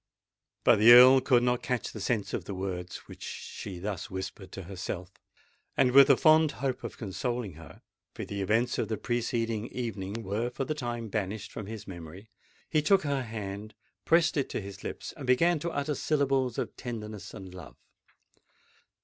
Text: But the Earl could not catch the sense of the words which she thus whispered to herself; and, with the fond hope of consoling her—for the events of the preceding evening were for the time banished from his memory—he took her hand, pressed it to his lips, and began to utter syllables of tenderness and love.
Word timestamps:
But 0.63 0.79
the 0.79 0.93
Earl 0.93 1.21
could 1.21 1.43
not 1.43 1.61
catch 1.61 1.91
the 1.91 1.99
sense 1.99 2.33
of 2.33 2.45
the 2.45 2.55
words 2.55 3.07
which 3.07 3.21
she 3.21 3.77
thus 3.77 4.09
whispered 4.09 4.51
to 4.53 4.63
herself; 4.63 5.11
and, 5.77 5.91
with 5.91 6.07
the 6.07 6.17
fond 6.17 6.53
hope 6.53 6.83
of 6.83 6.97
consoling 6.97 7.53
her—for 7.53 8.25
the 8.25 8.41
events 8.41 8.79
of 8.79 8.87
the 8.87 8.97
preceding 8.97 9.67
evening 9.67 10.23
were 10.23 10.49
for 10.49 10.65
the 10.65 10.73
time 10.73 11.09
banished 11.09 11.51
from 11.51 11.67
his 11.67 11.87
memory—he 11.87 12.81
took 12.81 13.03
her 13.03 13.21
hand, 13.21 13.75
pressed 14.03 14.37
it 14.37 14.49
to 14.49 14.59
his 14.59 14.83
lips, 14.83 15.13
and 15.15 15.27
began 15.27 15.59
to 15.59 15.69
utter 15.69 15.93
syllables 15.93 16.57
of 16.57 16.75
tenderness 16.75 17.31
and 17.35 17.53
love. 17.53 17.77